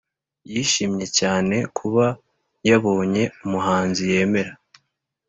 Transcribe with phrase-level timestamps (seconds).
[0.51, 2.05] yishimye cyane kuba
[2.69, 4.51] yabonye umuhanzi yemera